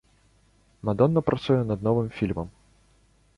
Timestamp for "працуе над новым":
1.29-2.09